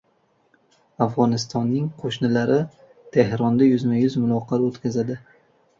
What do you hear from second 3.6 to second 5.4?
yuzma-yuz muloqot o‘tkazadi